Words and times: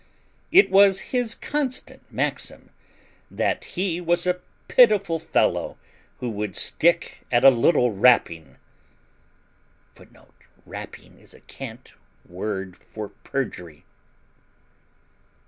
It 0.51 0.71
was 0.71 0.99
his 1.13 1.35
constant 1.35 2.11
maxim 2.11 2.71
that 3.29 3.63
he 3.77 4.01
was 4.01 4.25
a 4.25 4.41
pitiful 4.67 5.19
fellow 5.19 5.77
who 6.17 6.27
would 6.31 6.55
stick 6.55 7.21
at 7.31 7.43
a 7.45 7.51
little 7.51 7.91
rapping 7.91 8.57
[Footnote: 9.93 10.33
Rapping 10.65 11.19
is 11.19 11.35
a 11.35 11.41
cant 11.41 11.93
word 12.25 12.75
for 12.77 13.09
perjury. 13.09 13.85